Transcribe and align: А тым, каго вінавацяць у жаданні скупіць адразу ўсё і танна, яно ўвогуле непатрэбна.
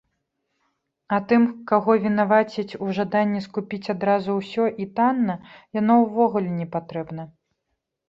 А 1.17 1.19
тым, 1.31 1.43
каго 1.71 1.91
вінавацяць 2.05 2.77
у 2.87 2.89
жаданні 3.01 3.43
скупіць 3.49 3.83
адразу 3.95 4.41
ўсё 4.41 4.69
і 4.87 4.91
танна, 4.99 5.41
яно 5.83 5.93
ўвогуле 6.09 6.49
непатрэбна. 6.61 7.33